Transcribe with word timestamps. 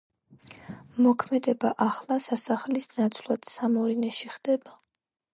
მოქმედება 1.07 1.73
ახლა 1.85 2.17
სასახლის 2.27 2.87
ნაცვლად 2.95 3.45
სამორინეში 3.53 4.31
ხდება. 4.37 4.73